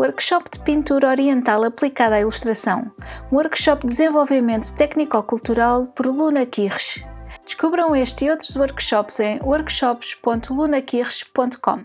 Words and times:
Workshop 0.00 0.50
de 0.50 0.58
Pintura 0.60 1.10
Oriental 1.10 1.62
aplicada 1.62 2.14
à 2.14 2.22
ilustração. 2.22 2.90
Workshop 3.30 3.82
de 3.82 3.88
desenvolvimento 3.88 4.74
técnico-cultural 4.74 5.88
por 5.88 6.06
Luna 6.06 6.46
Kirsch. 6.46 7.04
Descubram 7.44 7.94
este 7.94 8.24
e 8.24 8.30
outros 8.30 8.56
workshops 8.56 9.20
em 9.20 9.38
workshops.lunakirsch.com. 9.42 11.84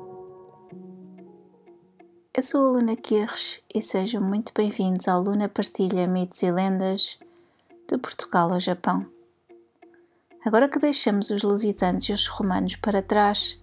Eu 2.33 2.41
sou 2.41 2.65
a 2.65 2.69
Luna 2.71 2.95
Kirsch 2.95 3.61
e 3.75 3.81
sejam 3.81 4.21
muito 4.21 4.53
bem-vindos 4.55 5.09
ao 5.09 5.21
Luna 5.21 5.49
Partilha 5.49 6.07
Mitos 6.07 6.41
e 6.41 6.49
Lendas 6.49 7.19
de 7.89 7.97
Portugal 7.97 8.53
ao 8.53 8.59
Japão. 8.59 9.05
Agora 10.45 10.69
que 10.69 10.79
deixamos 10.79 11.29
os 11.29 11.43
lusitanos 11.43 12.05
e 12.05 12.13
os 12.13 12.27
romanos 12.27 12.77
para 12.77 13.01
trás, 13.01 13.59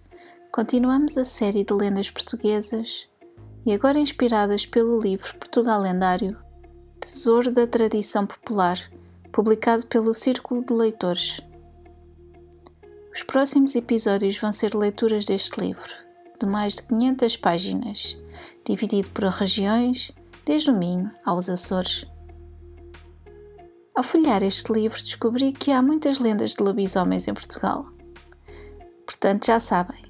continuamos 0.51 1.17
a 1.17 1.25
série 1.25 1.63
de 1.63 1.73
lendas 1.73 2.11
portuguesas 2.11 3.09
e 3.65 3.73
agora 3.73 3.97
inspiradas 3.97 4.67
pelo 4.67 4.99
livro 4.99 5.35
Portugal 5.39 5.81
Lendário, 5.81 6.37
Tesouro 6.99 7.51
da 7.51 7.65
Tradição 7.65 8.27
Popular, 8.27 8.77
publicado 9.31 9.87
pelo 9.87 10.13
Círculo 10.13 10.63
de 10.63 10.73
Leitores. 10.73 11.41
Os 13.11 13.23
próximos 13.23 13.75
episódios 13.75 14.37
vão 14.37 14.53
ser 14.53 14.75
leituras 14.75 15.25
deste 15.25 15.59
livro, 15.59 16.07
de 16.39 16.45
mais 16.45 16.75
de 16.75 16.83
500 16.83 17.37
páginas, 17.37 18.17
dividido 18.65 19.09
por 19.09 19.25
regiões, 19.25 20.11
desde 20.45 20.71
o 20.71 20.77
Minho 20.77 21.11
aos 21.25 21.49
Açores. 21.49 22.05
Ao 23.95 24.03
folhear 24.03 24.41
este 24.43 24.71
livro, 24.71 24.97
descobri 24.97 25.51
que 25.51 25.71
há 25.71 25.81
muitas 25.81 26.19
lendas 26.19 26.53
de 26.53 26.63
lobisomens 26.63 27.27
em 27.27 27.33
Portugal. 27.33 27.85
Portanto, 29.05 29.47
já 29.47 29.59
sabem, 29.59 30.01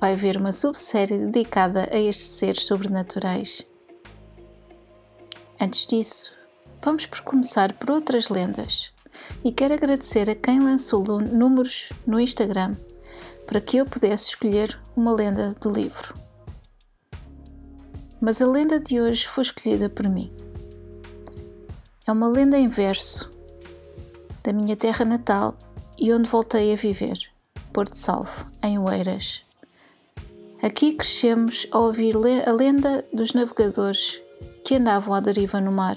vai 0.00 0.14
haver 0.14 0.38
uma 0.38 0.52
subsérie 0.52 1.18
dedicada 1.18 1.88
a 1.92 1.98
estes 1.98 2.28
seres 2.28 2.64
sobrenaturais. 2.64 3.66
Antes 5.60 5.86
disso, 5.86 6.32
vamos 6.82 7.04
por 7.06 7.20
começar 7.20 7.72
por 7.74 7.90
outras 7.90 8.30
lendas 8.30 8.92
e 9.44 9.52
quero 9.52 9.74
agradecer 9.74 10.30
a 10.30 10.34
quem 10.34 10.60
lançou 10.60 11.02
números 11.20 11.92
no 12.06 12.18
Instagram 12.18 12.74
para 13.46 13.60
que 13.60 13.76
eu 13.76 13.86
pudesse 13.86 14.28
escolher 14.28 14.78
uma 14.96 15.12
lenda 15.12 15.54
do 15.60 15.70
livro. 15.70 16.14
Mas 18.20 18.42
a 18.42 18.46
lenda 18.46 18.80
de 18.80 19.00
hoje 19.00 19.26
foi 19.26 19.42
escolhida 19.42 19.88
por 19.88 20.08
mim. 20.08 20.32
É 22.06 22.12
uma 22.12 22.28
lenda 22.28 22.58
em 22.58 22.68
verso 22.68 23.30
da 24.42 24.52
minha 24.52 24.76
terra 24.76 25.04
natal 25.04 25.56
e 25.98 26.12
onde 26.12 26.28
voltei 26.28 26.72
a 26.72 26.76
viver, 26.76 27.18
Porto 27.72 27.94
Salvo, 27.94 28.46
em 28.62 28.78
Oeiras. 28.78 29.44
Aqui 30.62 30.94
crescemos 30.94 31.66
a 31.70 31.78
ouvir 31.78 32.14
a 32.46 32.52
lenda 32.52 33.04
dos 33.12 33.32
navegadores 33.32 34.20
que 34.64 34.74
andavam 34.74 35.14
à 35.14 35.20
deriva 35.20 35.60
no 35.60 35.70
mar 35.70 35.96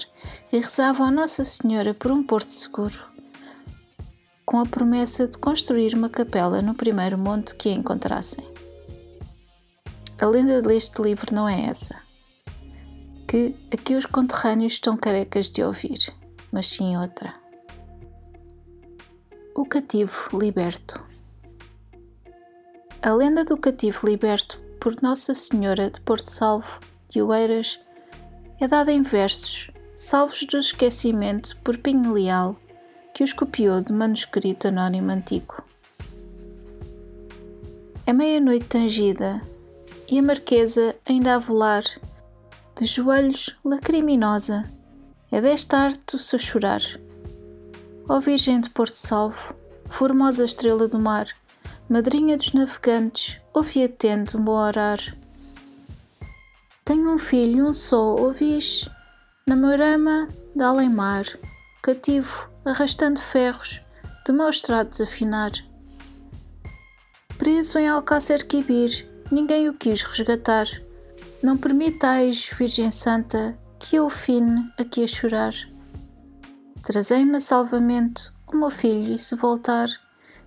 e 0.52 0.58
rezavam 0.58 1.06
a 1.06 1.10
Nossa 1.10 1.44
Senhora 1.44 1.92
por 1.92 2.12
um 2.12 2.22
porto 2.22 2.50
seguro, 2.50 3.00
com 4.50 4.58
a 4.58 4.66
promessa 4.66 5.28
de 5.28 5.38
construir 5.38 5.94
uma 5.94 6.10
capela 6.10 6.60
no 6.60 6.74
primeiro 6.74 7.16
monte 7.16 7.54
que 7.54 7.70
encontrassem. 7.70 8.44
A 10.20 10.26
lenda 10.26 10.60
deste 10.60 11.00
livro 11.00 11.32
não 11.32 11.48
é 11.48 11.66
essa, 11.66 12.02
que 13.28 13.54
aqui 13.72 13.94
os 13.94 14.06
conterrâneos 14.06 14.72
estão 14.72 14.96
carecas 14.96 15.48
de 15.48 15.62
ouvir, 15.62 16.00
mas 16.50 16.66
sim 16.66 16.96
outra. 16.96 17.32
O 19.54 19.64
cativo 19.64 20.36
liberto. 20.36 21.00
A 23.00 23.12
lenda 23.12 23.44
do 23.44 23.56
cativo 23.56 24.04
liberto 24.04 24.60
por 24.80 25.00
Nossa 25.00 25.32
Senhora 25.32 25.92
de 25.92 26.00
Porto 26.00 26.28
Salvo 26.28 26.80
de 27.08 27.22
Oeiras 27.22 27.78
é 28.60 28.66
dada 28.66 28.90
em 28.90 29.02
versos, 29.02 29.70
salvos 29.94 30.44
do 30.44 30.58
esquecimento 30.58 31.56
por 31.58 31.78
Pinho 31.78 32.12
Leal, 32.12 32.58
que 33.20 33.24
os 33.24 33.34
copiou 33.34 33.82
de 33.82 33.92
manuscrito 33.92 34.68
anónimo 34.68 35.12
antigo. 35.12 35.62
É 38.06 38.14
meia-noite 38.14 38.64
tangida 38.64 39.42
e 40.10 40.18
a 40.18 40.22
Marquesa 40.22 40.96
ainda 41.04 41.34
a 41.34 41.38
velar, 41.38 41.82
de 42.74 42.86
joelhos 42.86 43.54
lacriminosa, 43.62 44.64
é 45.30 45.38
desta 45.38 45.76
arte 45.76 46.16
o 46.16 46.18
seu 46.18 46.38
chorar. 46.38 46.80
Ó 48.08 48.18
Virgem 48.20 48.58
de 48.58 48.70
Porto 48.70 48.94
Salvo, 48.94 49.54
formosa 49.84 50.46
estrela 50.46 50.88
do 50.88 50.98
mar, 50.98 51.26
madrinha 51.90 52.38
dos 52.38 52.54
navegantes, 52.54 53.38
ouve 53.52 53.84
atento 53.84 54.38
o 54.38 54.42
meu 54.42 54.54
orar. 54.54 54.98
Tenho 56.86 57.10
um 57.10 57.18
filho, 57.18 57.66
um 57.66 57.74
só, 57.74 58.16
ouvis, 58.16 58.88
na 59.46 59.56
morama 59.56 60.26
de 60.56 60.62
além-mar, 60.62 61.26
cativo, 61.82 62.48
arrastando 62.64 63.20
ferros, 63.20 63.80
de 64.26 64.32
maus 64.32 64.60
tratos 64.62 65.00
afinar. 65.00 65.52
Preso 67.38 67.78
em 67.78 67.88
Alcácer 67.88 68.46
Quibir, 68.46 69.08
ninguém 69.30 69.68
o 69.68 69.74
quis 69.74 70.02
resgatar. 70.02 70.66
Não 71.42 71.56
permitais, 71.56 72.50
Virgem 72.56 72.90
Santa, 72.90 73.58
que 73.78 73.96
eu 73.96 74.10
fine 74.10 74.70
aqui 74.78 75.02
a 75.02 75.06
chorar. 75.06 75.54
Trazei-me 76.82 77.40
salvamento, 77.40 78.32
o 78.46 78.56
meu 78.56 78.70
filho, 78.70 79.14
e 79.14 79.18
se 79.18 79.34
voltar, 79.36 79.88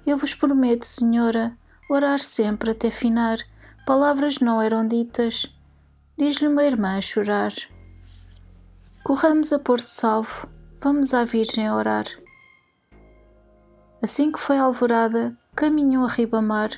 eu 0.06 0.18
vos 0.18 0.36
prometo, 0.36 0.86
Senhora, 0.86 1.58
orar 1.90 2.20
sempre 2.20 2.72
até 2.72 2.92
finar. 2.92 3.38
Palavras 3.86 4.40
não 4.40 4.62
eram 4.62 4.88
ditas, 4.88 5.46
diz-lhe 6.18 6.48
uma 6.48 6.64
irmã 6.64 6.98
a 6.98 7.02
chorar. 7.02 7.54
Corramos 9.04 9.52
a 9.52 9.60
Porto 9.60 9.86
Salvo, 9.86 10.48
vamos 10.84 11.14
à 11.14 11.24
Virgem 11.24 11.72
orar. 11.72 12.06
Assim 14.02 14.34
que 14.34 14.40
foi 14.40 14.58
alvorada, 14.58 15.34
caminham 15.56 16.04
a 16.04 16.10
ribamar 16.10 16.72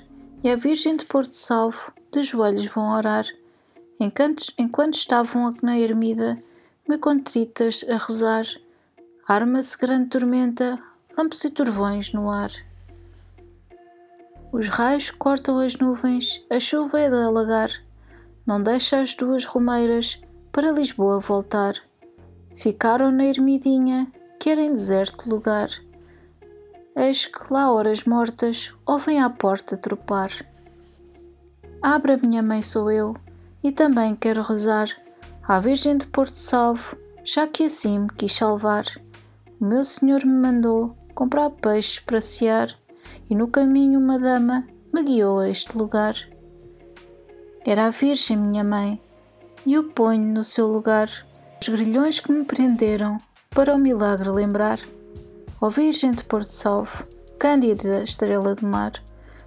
e 0.43 0.49
a 0.49 0.55
Virgem 0.55 0.95
de 0.95 1.05
Porto 1.05 1.31
Salvo 1.31 1.91
de 2.11 2.21
joelhos 2.21 2.67
vão 2.67 2.95
orar. 2.95 3.25
Enquanto, 3.99 4.53
enquanto 4.59 4.93
estavam 4.93 5.51
na 5.63 5.79
ermida, 5.79 6.37
me 6.87 6.99
contritas 6.99 7.83
a 7.89 7.97
rezar, 7.97 8.45
arma-se 9.27 9.75
grande 9.75 10.09
tormenta, 10.09 10.79
lampos 11.17 11.43
e 11.43 11.49
trovões 11.49 12.13
no 12.13 12.29
ar. 12.29 12.51
Os 14.51 14.67
raios 14.67 15.09
cortam 15.09 15.57
as 15.57 15.77
nuvens, 15.77 16.43
a 16.47 16.59
chuva 16.59 16.99
é 16.99 17.09
de 17.09 17.15
alagar, 17.15 17.71
não 18.45 18.61
deixa 18.61 18.99
as 18.99 19.15
duas 19.15 19.45
romeiras 19.45 20.21
para 20.51 20.71
Lisboa 20.71 21.19
voltar. 21.19 21.73
Ficaram 22.55 23.11
na 23.11 23.25
ermidinha, 23.25 24.11
que 24.39 24.49
era 24.49 24.61
em 24.61 24.71
deserto 24.71 25.29
lugar. 25.29 25.69
Eis 26.95 27.25
que 27.25 27.53
lá 27.53 27.71
horas 27.71 28.05
mortas 28.05 28.73
ouvem 28.85 29.21
à 29.21 29.29
porta 29.29 29.75
tropar. 29.75 30.31
Abra, 31.81 32.17
minha 32.17 32.41
mãe 32.41 32.61
sou 32.61 32.89
eu, 32.89 33.13
e 33.61 33.71
também 33.71 34.15
quero 34.15 34.41
rezar 34.41 34.87
à 35.43 35.59
Virgem 35.59 35.97
de 35.97 36.07
Porto 36.07 36.33
Salvo, 36.35 36.97
já 37.23 37.45
que 37.45 37.65
assim 37.65 37.99
me 37.99 38.09
quis 38.09 38.33
salvar. 38.33 38.85
O 39.59 39.65
meu 39.65 39.83
Senhor 39.83 40.25
me 40.25 40.33
mandou 40.33 40.95
comprar 41.13 41.49
peixes 41.49 41.99
para 41.99 42.21
sear 42.21 42.69
e 43.29 43.35
no 43.35 43.47
caminho 43.47 43.99
uma 43.99 44.17
dama 44.17 44.65
me 44.93 45.03
guiou 45.03 45.39
a 45.39 45.49
este 45.49 45.77
lugar. 45.77 46.15
Era 47.65 47.87
a 47.87 47.89
Virgem, 47.89 48.37
minha 48.37 48.63
mãe, 48.63 49.01
e 49.65 49.77
o 49.77 49.83
ponho 49.83 50.33
no 50.33 50.43
seu 50.43 50.67
lugar 50.67 51.09
os 51.67 51.69
grilhões 51.69 52.19
que 52.19 52.31
me 52.31 52.45
prenderam, 52.45 53.17
para 53.49 53.73
o 53.73 53.77
milagre 53.77 54.29
lembrar. 54.29 54.79
Ó 55.59 55.69
Virgem 55.69 56.11
de 56.11 56.23
Porto 56.23 56.49
Salvo, 56.49 57.07
Cândida 57.39 58.03
Estrela 58.03 58.53
do 58.53 58.67
Mar, 58.67 58.91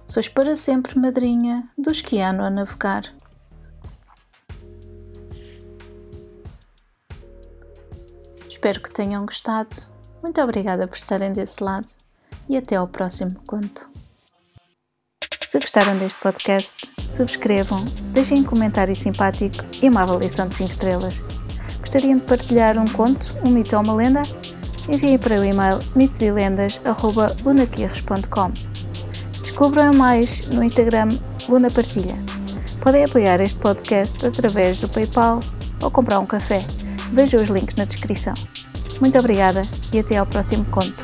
sois 0.05 0.27
para 0.27 0.55
sempre 0.55 0.99
madrinha 0.99 1.69
dos 1.77 2.01
que 2.01 2.19
andam 2.19 2.45
a 2.45 2.49
navegar. 2.49 3.03
Espero 8.47 8.81
que 8.81 8.91
tenham 8.91 9.25
gostado. 9.25 9.73
Muito 10.21 10.41
obrigada 10.41 10.87
por 10.87 10.97
estarem 10.97 11.31
desse 11.31 11.63
lado 11.63 11.91
e 12.49 12.57
até 12.57 12.75
ao 12.75 12.87
próximo 12.87 13.39
conto. 13.45 13.87
Se 15.47 15.59
gostaram 15.59 15.97
deste 15.97 16.19
podcast, 16.19 16.91
subscrevam, 17.09 17.85
deixem 18.11 18.41
um 18.41 18.43
comentário 18.43 18.95
simpático 18.95 19.63
e 19.81 19.87
uma 19.87 20.03
avaliação 20.03 20.47
de 20.47 20.55
5 20.57 20.71
estrelas. 20.71 21.23
Gostariam 21.89 22.19
de 22.19 22.25
partilhar 22.25 22.77
um 22.77 22.85
conto, 22.85 23.35
um 23.43 23.49
mito 23.49 23.75
ou 23.75 23.81
uma 23.81 23.95
lenda? 23.95 24.21
Enviem 24.87 25.17
para 25.17 25.39
o 25.39 25.43
e-mail 25.43 25.79
mitoselendas.lunaquirres.com 25.95 28.51
Descubram 29.41 29.91
mais 29.95 30.47
no 30.49 30.63
Instagram 30.63 31.07
Luna 31.49 31.71
Partilha. 31.71 32.23
Podem 32.79 33.05
apoiar 33.05 33.41
este 33.41 33.59
podcast 33.59 34.23
através 34.23 34.77
do 34.77 34.87
PayPal 34.87 35.39
ou 35.81 35.89
comprar 35.89 36.19
um 36.19 36.27
café. 36.27 36.63
Vejam 37.11 37.41
os 37.41 37.49
links 37.49 37.73
na 37.73 37.85
descrição. 37.85 38.35
Muito 39.01 39.17
obrigada 39.17 39.63
e 39.91 39.97
até 39.97 40.17
ao 40.17 40.27
próximo 40.27 40.65
conto. 40.65 41.03